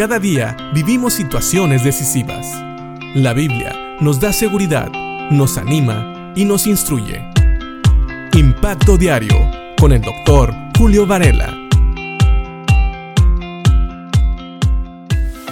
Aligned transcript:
Cada 0.00 0.18
día 0.18 0.56
vivimos 0.72 1.12
situaciones 1.12 1.84
decisivas. 1.84 2.46
La 3.14 3.34
Biblia 3.34 3.98
nos 4.00 4.18
da 4.18 4.32
seguridad, 4.32 4.90
nos 5.30 5.58
anima 5.58 6.32
y 6.34 6.46
nos 6.46 6.66
instruye. 6.66 7.22
Impacto 8.32 8.96
Diario 8.96 9.36
con 9.78 9.92
el 9.92 10.00
doctor 10.00 10.54
Julio 10.78 11.06
Varela. 11.06 11.54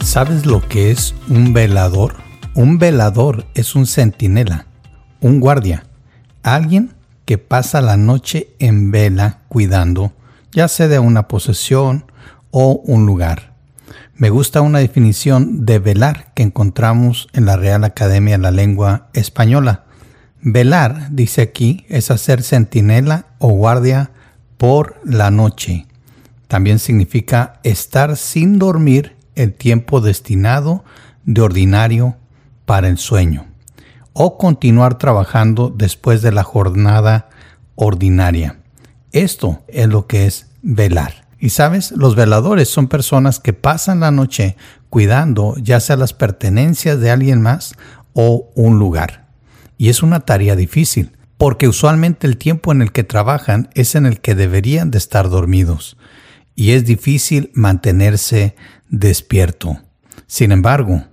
¿Sabes 0.00 0.44
lo 0.44 0.60
que 0.66 0.90
es 0.90 1.14
un 1.28 1.52
velador? 1.52 2.16
Un 2.56 2.78
velador 2.78 3.46
es 3.54 3.76
un 3.76 3.86
centinela, 3.86 4.66
un 5.20 5.38
guardia, 5.38 5.84
alguien 6.42 6.94
que 7.26 7.38
pasa 7.38 7.80
la 7.80 7.96
noche 7.96 8.48
en 8.58 8.90
vela 8.90 9.38
cuidando, 9.46 10.10
ya 10.50 10.66
sea 10.66 10.88
de 10.88 10.98
una 10.98 11.28
posesión 11.28 12.06
o 12.50 12.82
un 12.84 13.06
lugar. 13.06 13.51
Me 14.14 14.28
gusta 14.28 14.60
una 14.60 14.78
definición 14.78 15.64
de 15.64 15.78
velar 15.78 16.32
que 16.34 16.42
encontramos 16.42 17.28
en 17.32 17.46
la 17.46 17.56
Real 17.56 17.82
Academia 17.82 18.36
de 18.36 18.42
la 18.42 18.50
Lengua 18.50 19.08
Española. 19.14 19.84
Velar, 20.42 21.08
dice 21.10 21.40
aquí, 21.40 21.86
es 21.88 22.10
hacer 22.10 22.42
centinela 22.42 23.26
o 23.38 23.48
guardia 23.48 24.10
por 24.58 25.00
la 25.04 25.30
noche. 25.30 25.86
También 26.46 26.78
significa 26.78 27.60
estar 27.62 28.16
sin 28.18 28.58
dormir 28.58 29.16
el 29.34 29.54
tiempo 29.54 30.02
destinado 30.02 30.84
de 31.24 31.40
ordinario 31.40 32.16
para 32.66 32.88
el 32.88 32.98
sueño 32.98 33.46
o 34.12 34.36
continuar 34.36 34.98
trabajando 34.98 35.72
después 35.74 36.20
de 36.20 36.32
la 36.32 36.42
jornada 36.42 37.30
ordinaria. 37.76 38.58
Esto 39.10 39.62
es 39.68 39.88
lo 39.88 40.06
que 40.06 40.26
es 40.26 40.50
velar. 40.60 41.21
Y 41.42 41.50
sabes, 41.50 41.90
los 41.90 42.14
veladores 42.14 42.68
son 42.68 42.86
personas 42.86 43.40
que 43.40 43.52
pasan 43.52 43.98
la 43.98 44.12
noche 44.12 44.56
cuidando 44.90 45.56
ya 45.60 45.80
sea 45.80 45.96
las 45.96 46.12
pertenencias 46.12 47.00
de 47.00 47.10
alguien 47.10 47.42
más 47.42 47.74
o 48.12 48.52
un 48.54 48.78
lugar. 48.78 49.26
Y 49.76 49.88
es 49.88 50.04
una 50.04 50.20
tarea 50.20 50.54
difícil, 50.54 51.16
porque 51.38 51.66
usualmente 51.66 52.28
el 52.28 52.36
tiempo 52.36 52.70
en 52.70 52.80
el 52.80 52.92
que 52.92 53.02
trabajan 53.02 53.70
es 53.74 53.96
en 53.96 54.06
el 54.06 54.20
que 54.20 54.36
deberían 54.36 54.92
de 54.92 54.98
estar 54.98 55.30
dormidos. 55.30 55.96
Y 56.54 56.70
es 56.70 56.84
difícil 56.84 57.50
mantenerse 57.54 58.54
despierto. 58.88 59.80
Sin 60.28 60.52
embargo, 60.52 61.06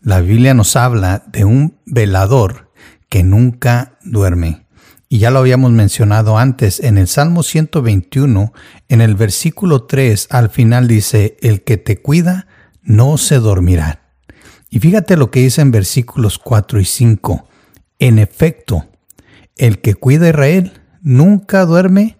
la 0.00 0.20
Biblia 0.20 0.54
nos 0.54 0.76
habla 0.76 1.24
de 1.26 1.44
un 1.44 1.76
velador 1.86 2.70
que 3.08 3.24
nunca 3.24 3.98
duerme. 4.04 4.61
Y 5.12 5.18
ya 5.18 5.30
lo 5.30 5.40
habíamos 5.40 5.72
mencionado 5.72 6.38
antes 6.38 6.80
en 6.80 6.96
el 6.96 7.06
Salmo 7.06 7.42
121, 7.42 8.54
en 8.88 9.00
el 9.02 9.14
versículo 9.14 9.82
3 9.82 10.28
al 10.30 10.48
final 10.48 10.88
dice, 10.88 11.36
el 11.42 11.64
que 11.64 11.76
te 11.76 12.00
cuida 12.00 12.46
no 12.80 13.18
se 13.18 13.38
dormirá. 13.38 14.00
Y 14.70 14.78
fíjate 14.78 15.18
lo 15.18 15.30
que 15.30 15.40
dice 15.40 15.60
en 15.60 15.70
versículos 15.70 16.38
4 16.38 16.80
y 16.80 16.86
5. 16.86 17.46
En 17.98 18.18
efecto, 18.18 18.86
el 19.58 19.82
que 19.82 19.96
cuida 19.96 20.24
a 20.24 20.30
Israel 20.30 20.80
nunca 21.02 21.66
duerme 21.66 22.16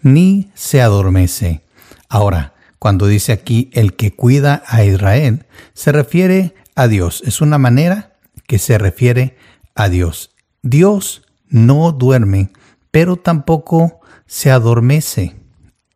ni 0.00 0.50
se 0.56 0.82
adormece. 0.82 1.60
Ahora, 2.08 2.54
cuando 2.80 3.06
dice 3.06 3.30
aquí 3.30 3.70
el 3.72 3.94
que 3.94 4.16
cuida 4.16 4.64
a 4.66 4.82
Israel, 4.82 5.46
se 5.74 5.92
refiere 5.92 6.56
a 6.74 6.88
Dios. 6.88 7.22
Es 7.24 7.40
una 7.40 7.58
manera 7.58 8.14
que 8.48 8.58
se 8.58 8.78
refiere 8.78 9.36
a 9.76 9.88
Dios. 9.88 10.34
Dios 10.62 11.21
no 11.52 11.92
duerme, 11.92 12.50
pero 12.90 13.16
tampoco 13.16 14.00
se 14.26 14.50
adormece. 14.50 15.36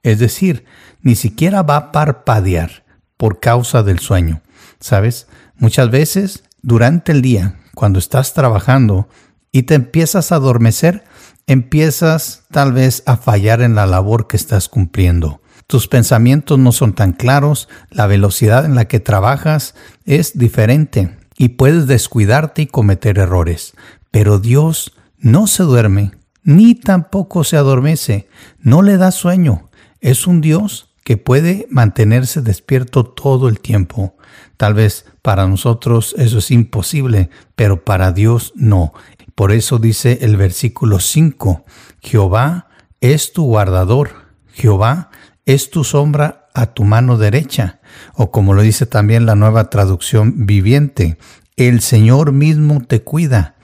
Es 0.04 0.20
decir, 0.20 0.64
ni 1.02 1.16
siquiera 1.16 1.62
va 1.62 1.76
a 1.76 1.92
parpadear 1.92 2.84
por 3.16 3.40
causa 3.40 3.82
del 3.82 3.98
sueño. 3.98 4.42
¿Sabes? 4.78 5.26
Muchas 5.56 5.90
veces 5.90 6.44
durante 6.62 7.10
el 7.10 7.22
día, 7.22 7.58
cuando 7.74 7.98
estás 7.98 8.34
trabajando 8.34 9.08
y 9.50 9.64
te 9.64 9.74
empiezas 9.74 10.30
a 10.30 10.36
adormecer, 10.36 11.02
empiezas 11.48 12.44
tal 12.52 12.72
vez 12.72 13.02
a 13.06 13.16
fallar 13.16 13.62
en 13.62 13.74
la 13.74 13.86
labor 13.86 14.28
que 14.28 14.36
estás 14.36 14.68
cumpliendo 14.68 15.40
tus 15.66 15.88
pensamientos 15.88 16.58
no 16.58 16.72
son 16.72 16.94
tan 16.94 17.12
claros, 17.12 17.68
la 17.90 18.06
velocidad 18.06 18.64
en 18.64 18.74
la 18.74 18.86
que 18.86 19.00
trabajas 19.00 19.74
es 20.04 20.38
diferente 20.38 21.16
y 21.36 21.50
puedes 21.50 21.86
descuidarte 21.86 22.62
y 22.62 22.66
cometer 22.66 23.18
errores. 23.18 23.74
Pero 24.10 24.38
Dios 24.38 24.92
no 25.18 25.46
se 25.46 25.62
duerme, 25.62 26.12
ni 26.42 26.74
tampoco 26.74 27.44
se 27.44 27.56
adormece, 27.56 28.28
no 28.60 28.82
le 28.82 28.96
da 28.96 29.10
sueño. 29.10 29.68
Es 30.00 30.26
un 30.26 30.40
Dios 30.40 30.94
que 31.04 31.16
puede 31.16 31.66
mantenerse 31.70 32.42
despierto 32.42 33.04
todo 33.04 33.48
el 33.48 33.60
tiempo. 33.60 34.16
Tal 34.56 34.74
vez 34.74 35.06
para 35.22 35.46
nosotros 35.46 36.14
eso 36.18 36.38
es 36.38 36.50
imposible, 36.50 37.30
pero 37.54 37.84
para 37.84 38.12
Dios 38.12 38.52
no. 38.56 38.92
Por 39.34 39.52
eso 39.52 39.78
dice 39.78 40.18
el 40.22 40.36
versículo 40.36 40.98
5, 40.98 41.64
Jehová 42.00 42.68
es 43.00 43.32
tu 43.32 43.44
guardador, 43.44 44.10
Jehová 44.52 45.10
es 45.44 45.70
tu 45.70 45.84
sombra 45.84 46.48
a 46.54 46.72
tu 46.72 46.84
mano 46.84 47.18
derecha, 47.18 47.80
o 48.14 48.30
como 48.30 48.54
lo 48.54 48.62
dice 48.62 48.86
también 48.86 49.26
la 49.26 49.34
nueva 49.34 49.68
traducción 49.68 50.46
viviente, 50.46 51.18
el 51.56 51.80
Señor 51.82 52.32
mismo 52.32 52.82
te 52.82 53.02
cuida, 53.02 53.55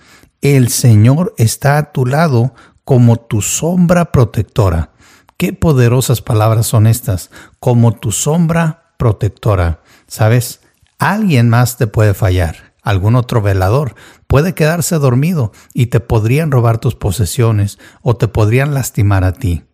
el 0.43 0.69
Señor 0.69 1.35
está 1.39 1.79
a 1.79 1.93
tu 1.93 2.05
lado 2.05 2.53
como 2.85 3.17
tu 3.17 3.41
sombra 3.41 4.13
protectora. 4.13 4.91
Qué 5.37 5.53
poderosas 5.53 6.21
palabras 6.21 6.67
son 6.67 6.87
estas, 6.87 7.31
como 7.61 7.93
tu 7.93 8.13
sombra 8.13 8.93
protectora. 8.99 9.81
¿Sabes? 10.07 10.61
Alguien 10.99 11.49
más 11.49 11.79
te 11.79 11.87
puede 11.87 12.13
fallar, 12.13 12.75
algún 12.83 13.15
otro 13.15 13.41
velador 13.41 13.95
puede 14.27 14.55
quedarse 14.55 14.99
dormido 14.99 15.53
y 15.75 15.87
te 15.87 16.01
podrían 16.01 16.51
robar 16.51 16.79
tus 16.79 16.95
posesiones 16.95 17.79
o 18.03 18.17
te 18.17 18.29
podrían 18.29 18.73
lastimar 18.75 19.25
a 19.25 19.33
ti, 19.33 19.65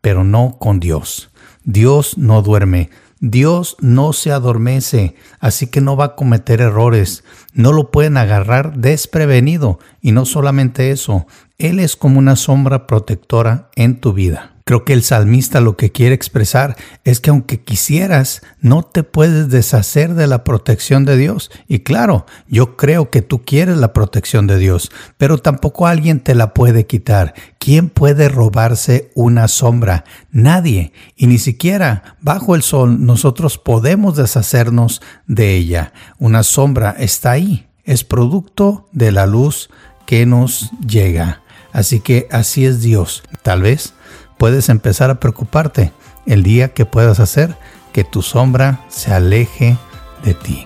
pero 0.00 0.24
no 0.24 0.56
con 0.58 0.80
Dios. 0.80 1.30
Dios 1.64 2.18
no 2.18 2.42
duerme, 2.42 2.90
Dios 3.20 3.76
no 3.80 4.14
se 4.14 4.32
adormece, 4.32 5.14
así 5.40 5.66
que 5.66 5.82
no 5.82 5.94
va 5.94 6.04
a 6.06 6.14
cometer 6.16 6.62
errores, 6.62 7.22
no 7.52 7.72
lo 7.72 7.90
pueden 7.90 8.16
agarrar 8.16 8.78
desprevenido 8.78 9.78
y 10.00 10.12
no 10.12 10.24
solamente 10.24 10.90
eso, 10.90 11.26
Él 11.58 11.80
es 11.80 11.96
como 11.96 12.18
una 12.18 12.34
sombra 12.36 12.86
protectora 12.86 13.68
en 13.76 14.00
tu 14.00 14.14
vida. 14.14 14.54
Creo 14.70 14.84
que 14.84 14.92
el 14.92 15.02
salmista 15.02 15.60
lo 15.60 15.76
que 15.76 15.90
quiere 15.90 16.14
expresar 16.14 16.76
es 17.02 17.18
que 17.18 17.30
aunque 17.30 17.60
quisieras, 17.60 18.40
no 18.60 18.84
te 18.84 19.02
puedes 19.02 19.48
deshacer 19.48 20.14
de 20.14 20.28
la 20.28 20.44
protección 20.44 21.04
de 21.04 21.16
Dios. 21.16 21.50
Y 21.66 21.80
claro, 21.80 22.24
yo 22.46 22.76
creo 22.76 23.10
que 23.10 23.20
tú 23.20 23.42
quieres 23.44 23.78
la 23.78 23.92
protección 23.92 24.46
de 24.46 24.58
Dios, 24.58 24.92
pero 25.18 25.38
tampoco 25.38 25.88
alguien 25.88 26.20
te 26.20 26.36
la 26.36 26.54
puede 26.54 26.86
quitar. 26.86 27.34
¿Quién 27.58 27.88
puede 27.88 28.28
robarse 28.28 29.10
una 29.16 29.48
sombra? 29.48 30.04
Nadie. 30.30 30.92
Y 31.16 31.26
ni 31.26 31.38
siquiera 31.38 32.16
bajo 32.20 32.54
el 32.54 32.62
sol 32.62 33.04
nosotros 33.04 33.58
podemos 33.58 34.14
deshacernos 34.14 35.02
de 35.26 35.56
ella. 35.56 35.92
Una 36.20 36.44
sombra 36.44 36.94
está 36.96 37.32
ahí. 37.32 37.66
Es 37.82 38.04
producto 38.04 38.86
de 38.92 39.10
la 39.10 39.26
luz 39.26 39.68
que 40.06 40.26
nos 40.26 40.70
llega. 40.86 41.42
Así 41.72 41.98
que 41.98 42.28
así 42.30 42.66
es 42.66 42.82
Dios. 42.82 43.24
Tal 43.42 43.62
vez 43.62 43.94
puedes 44.40 44.70
empezar 44.70 45.10
a 45.10 45.20
preocuparte 45.20 45.92
el 46.24 46.42
día 46.42 46.72
que 46.72 46.86
puedas 46.86 47.20
hacer 47.20 47.58
que 47.92 48.04
tu 48.04 48.22
sombra 48.22 48.80
se 48.88 49.12
aleje 49.12 49.76
de 50.24 50.32
ti. 50.32 50.64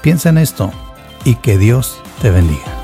Piensa 0.00 0.28
en 0.28 0.38
esto 0.38 0.70
y 1.24 1.34
que 1.34 1.58
Dios 1.58 2.00
te 2.22 2.30
bendiga. 2.30 2.75